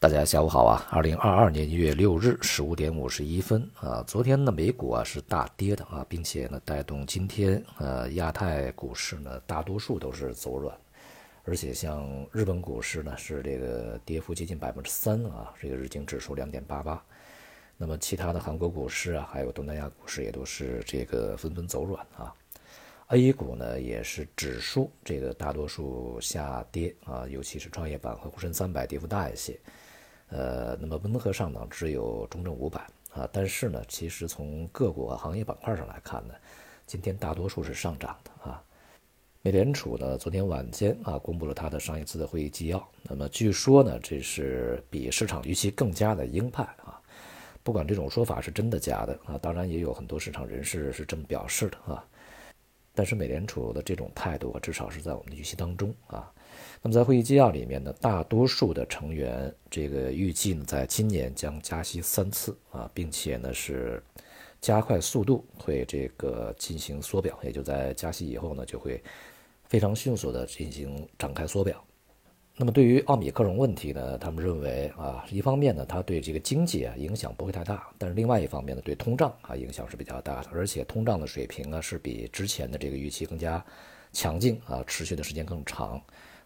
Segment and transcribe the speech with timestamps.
[0.00, 0.88] 大家下午好啊！
[0.90, 10.74] 二零二二年一月六日十五点五十一分啊，昨天的美股啊是大跌的啊，并且呢带动今天呃亚太股市呢大多数都是走软，
[11.44, 17.04] 而且像日本股市呢是这个跌幅接近百分之三啊，这个日经指数两点八八，
[17.76, 22.34] 那么其他的韩国股市啊，还有东南亚股市也都是这个纷纷走软啊。
[23.08, 29.60] A 股呢也是指数这个大多数下跌啊，尤其是创业板和沪深三百跌幅大一些。
[30.30, 32.80] 呃，那么温和上涨只有中证五百
[33.12, 36.34] 啊，但是呢，其实从各国行业板块上来看呢，
[36.86, 38.62] 今天大多数是上涨的啊。
[39.42, 47.00] 美联储呢，昨天晚间啊，公布了它的上一次的会议纪要，那么据说呢，这是比市场预期更加的鹰派啊。
[47.62, 52.04] 不管这种说法是真的假的啊，当然也有很多市场人士是这么表示的啊。
[52.94, 56.30] 但是美联储的这种态度，至少是在我们的预期当中啊。
[56.82, 64.02] 那么在会议纪要里面呢，大多数的成员这个预计呢，在今年将加息三次啊，并且呢是
[64.62, 69.02] 加快速度会这个进行缩表，也就在加息以后呢，就会
[69.68, 71.84] 非常迅速的进行展开缩表。
[72.56, 83.62] 那么对于奥米克戎问题呢，他们认为啊，一方面呢，它对这个经济啊影响不会太大，但是另外一方面呢，对通胀啊影响是比较大的，而且通胀的水平呢是比之前的这个预期更加
[84.12, 86.00] 强劲啊，持续的时间更长。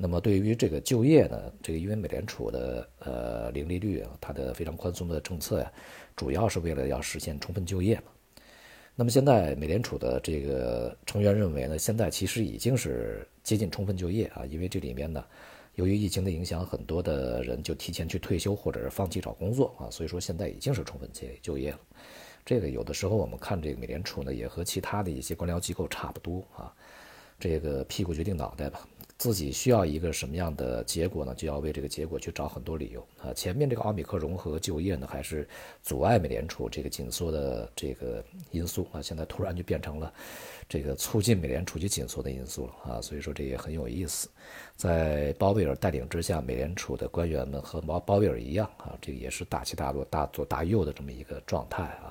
[0.00, 5.72] 那么对于这个就业呢，这个因为美联储的呃零利率啊，它的非常宽松的政策呀，
[6.14, 8.04] 主要是为了要实现充分就业嘛。
[8.94, 15.24] 那么现在美联储的这个成员认为呢，现在其实已经是接近充分就业啊，因为这里面呢，
[15.74, 21.80] 由于疫情的影响，很多的人就提前去退休或者是放弃找工作啊，所以说现在已经是充分就就业了。
[22.44, 26.72] 这个有的时候我们看这个美联储呢，也和其他的一些官僚机构差不多啊，
[27.40, 28.86] 这个屁股决定脑袋吧。
[29.18, 31.34] 自己需要一个什么样的结果呢？
[31.34, 33.34] 就要为这个结果去找很多理由啊。
[33.34, 35.46] 前面这个奥米克融合就业呢，还是
[35.82, 39.02] 阻碍美联储这个紧缩的这个因素啊。
[39.02, 40.14] 现在突然就变成了
[40.68, 43.02] 这个促进美联储去紧缩的因素了啊。
[43.02, 44.28] 所以说这也很有意思。
[44.76, 52.07] 在鲍威尔带领之下，美联储的官员们和鲍鲍威尔一样啊，这个也是大起大落、大左大右的这么一个状态啊。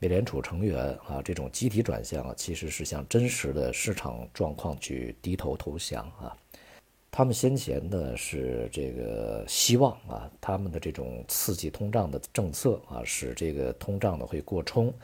[0.00, 6.36] 美联储成员啊，这种集体转向啊，其实是向真实的市场状况去低头投降啊。
[7.10, 14.94] 他们先前呢是这个希望啊，他们的这种刺激通胀的政策啊，使这个通胀呢会过冲，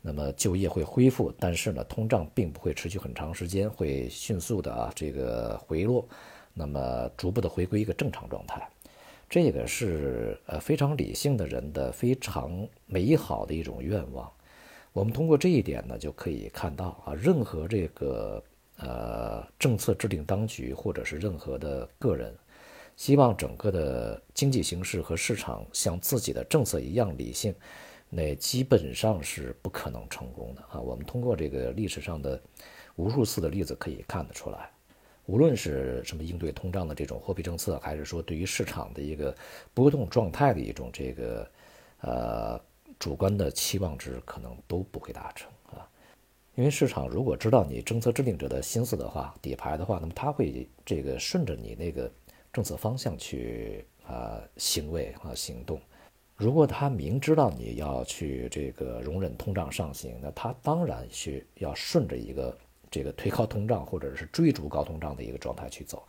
[0.00, 6.08] 那么就业会恢复，但是呢，通胀并不会持续很长时间，会迅速的啊这个回落，
[6.54, 8.66] 那么逐步的回归一个正常状态。
[9.28, 14.32] 这个是呃非常理性的人的非常美好的一种愿望。
[14.98, 18.42] 我们通过这一点呢，就可以看到啊，任何这个
[18.78, 22.34] 呃政策制定当局或者是任何的个人，
[22.96, 27.54] 希望整个的经济形势和市场像自己的政策一样理性，
[28.08, 30.80] 那基本上是不可能成功的啊。
[30.80, 32.40] 我们通过这个历史上的
[32.96, 34.68] 无数次的例子可以看得出来，
[35.26, 39.32] 无论是什么应对通胀的这种货币政策，还是说对于市场的一个
[39.72, 41.48] 波动状态的一种这个
[42.00, 42.60] 呃。
[42.98, 45.88] 主观的期望值可能都不会达成啊，
[46.56, 52.10] 因为市场如果知道你政策制定者的心思的话，底牌的话，那么他会这个顺着你那个
[52.52, 55.80] 政策方向去啊行为啊行动。
[56.34, 62.56] 如果他明知道你要去这个容忍通胀上行，那他当然需要顺着一个
[62.90, 66.06] 这个推高通胀或者是追逐高通胀的一个状态去走。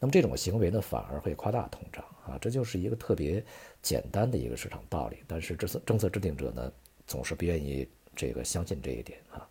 [0.00, 3.44] 那么这种行为呢，反而会夸大通胀啊，这就是一个特别
[3.82, 5.18] 简单的一个市场道理。
[5.26, 6.72] 但是政策政策制定者呢，
[7.06, 9.48] 总是不愿意这个相信这一点啊。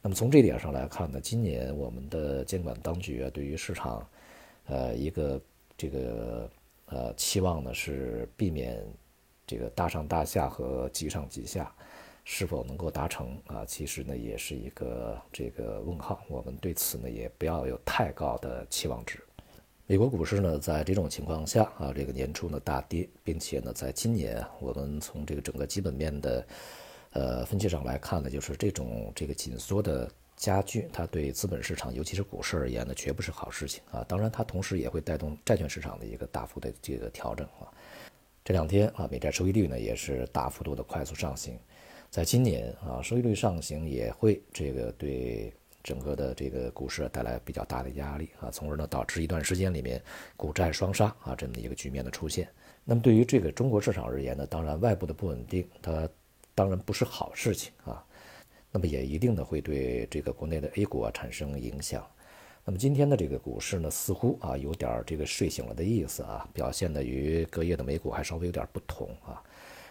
[0.00, 4.08] 那么从这点上来看呢，今年我们的监管当局啊，对于市场，
[4.66, 5.40] 呃，一个
[5.76, 6.50] 这个
[6.86, 8.84] 呃期望呢，是避免
[9.46, 11.74] 这个大上大下和急上急下，
[12.24, 13.64] 是否能够达成啊？
[13.66, 16.22] 其实呢，也是一个这个问号。
[16.28, 19.18] 我们对此呢，也不要有太高的期望值。
[19.92, 26.46] 美国股市呢，在这种情况下啊，这个年初呢大跌，并且呢，在今年我们从这个整个基本面的
[27.10, 34.02] 呃分析上来看呢，就是这种这个紧缩的加剧，它对资本市场，尤其是股市而言呢，绝不是好事情啊。
[34.08, 37.68] 当然，它同时也会带动债券市场的一个大幅的这个调整啊。
[38.42, 41.58] 这两天啊，美债收益率呢也是大幅度的快速上行，
[42.08, 45.52] 在今年啊，收益率上行也会这个对。
[45.82, 50.02] 整个的这个股市带来比较大的压力啊，从而呢导致一段时间里面
[50.36, 52.48] 股债双杀啊这么一个局面的出现。
[52.84, 56.08] 那么对于这个中国市场而言呢，当然外部的不稳定它
[56.54, 58.04] 当然不是好事情啊，
[58.70, 62.06] 那么也一定呢会对这个国内的 A 股啊产生影响。
[62.64, 69.42] 那么今天的这个股市呢，似乎啊有点这个睡醒了的意思啊，表现的与隔夜的美股还稍微有点不同啊。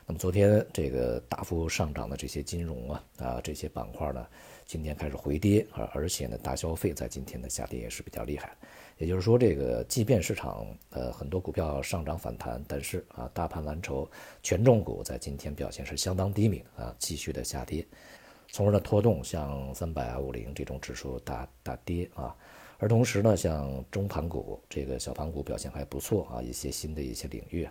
[0.05, 4.25] 那么昨天这个大幅上涨的这些金融啊啊这些板块呢，
[4.71, 8.55] 今天开始回跌啊，而且呢大消费在今天的下跌也是比较厉害。
[8.97, 14.09] 也就是说，这个即便市场呃很多股票上涨反弹，但是啊大盘蓝筹
[14.41, 17.85] 权重股在今天表现是相当低迷啊，继续的下跌，
[18.47, 22.33] 从而呢拖动像三百五零这种指数大大跌啊。
[22.77, 27.67] 而同时呢，像中盘股这个小盘股表现还不错啊，一些新的一些领域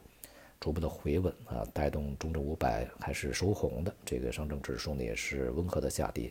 [0.61, 6.31] 逐步的回稳啊，带动中证五百还是收红的，这个上证指数呢也是温和的下跌。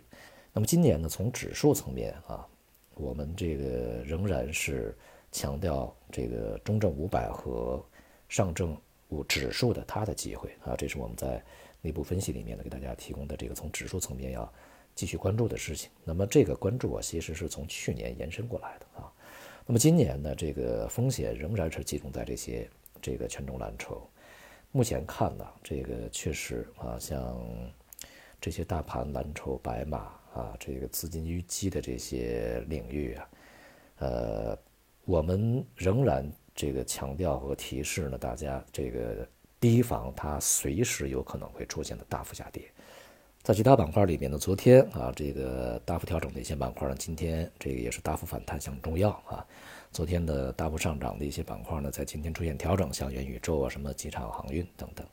[0.53, 2.47] 那么今年呢，从指数层面啊，
[2.95, 4.97] 我们这个仍然是
[5.31, 7.83] 强调这个中证五百和
[8.27, 8.75] 上证
[9.09, 11.43] 五指数的它的机会啊，这是我们在
[11.81, 14.51] 内部分析里面呢给大家提供的这个从指数层面要。
[14.95, 19.09] 继续关注的事情，那么这个关注啊，其实是从去年延伸过来的啊。
[19.65, 22.69] 那么今年呢，这个风险仍然是集中在这些
[23.01, 24.05] 这个权重蓝筹。
[24.73, 27.39] 目前看呢，这个确实啊，像
[28.41, 33.29] 这些大盘蓝筹白马啊，这个资金淤积的这些领域啊，
[33.97, 34.57] 呃，
[35.05, 39.27] 我们仍然这个强调和提示呢，大家这个
[39.59, 42.63] 提防它随时有可能会出现的大幅下跌。
[43.41, 49.43] 在其他板块里面呢，昨天啊，这个大幅调整的一些板块呢，今天这个也是大幅反弹，像中药啊，
[49.91, 55.07] 昨天的大幅上涨的一些板块呢，在今天出现调整，像元宇宙啊、什么机场航运等等。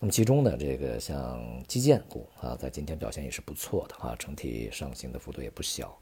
[0.00, 5.96] 那么其中呢，这个像基建股啊，在今天表现也是不错的啊，整体上行的幅度也不小。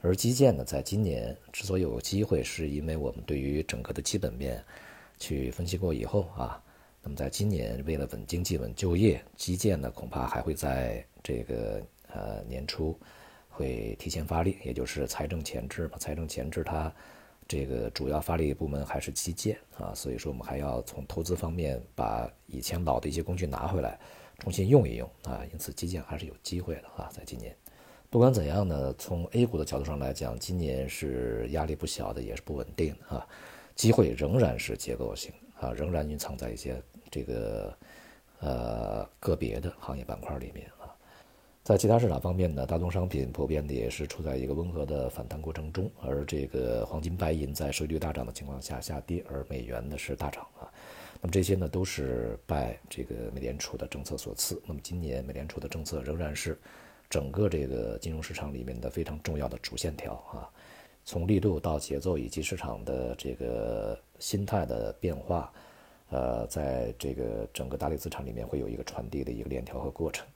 [0.00, 4.62] 而基建呢，在今年之所以有机会，是因为我们对于整个的基本面
[5.18, 6.60] 去分析过以后啊。
[7.02, 11.82] 那么，在今年为了稳经济、稳就业，基建呢恐怕还会在这个
[12.12, 12.96] 呃年初
[13.48, 15.98] 会提前发力，也就是财政前置嘛。
[15.98, 16.94] 财政前置它
[17.48, 23.98] 这个主要发力部门还是基建啊，所以说我们还要从投资方面把以前老的一些工具拿回来，
[24.38, 25.42] 重新用一用啊。
[25.52, 27.52] 因此，基建还是有机会的啊，在今年。
[28.08, 33.26] 不管怎样呢，从 A 股的角度上来讲，今年是压力不小的，也是不稳定的啊，
[33.74, 36.80] 机会仍然是结构性啊，仍然蕴藏在一些。
[37.12, 37.78] 这个
[38.40, 40.90] 呃个别的行业板块里面啊，
[41.62, 50.66] 在其他市场方面呢，大宗商品普遍的也是处在一个温和的反弹过程中，而这个黄金、白银在收益率大涨的情况下下跌，而美元呢是大涨啊。
[51.20, 54.60] 那么这些呢都是拜这个美联储的政策所赐。
[54.66, 56.58] 那么今年美联储的政策仍然是
[57.08, 60.50] 整个这个金融市场里面的非常重要的主线条啊，
[61.04, 65.52] 从力度到节奏以及市场的这个心态的变化。
[66.12, 70.26] 呃，在这个整个大类资产里面会有一个传递的一个链条和过程。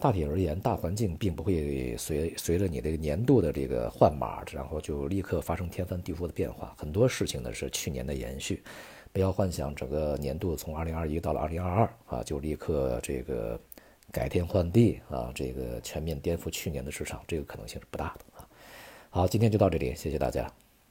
[0.00, 6.72] 大体而言，大环境并不会随随着你这个年度的这个换码，然后就立刻发生天翻地覆的变化。
[6.76, 8.62] 很多事情呢是去年的延续，
[9.12, 13.60] 不要幻想整个年度从二零二一到了二零二二啊，就立刻这个
[14.12, 18.48] 改天换地啊，这个全面颠覆去年的市场，这个可能性是不大的啊。
[19.10, 20.48] 好，今天就到这里，谢谢大家。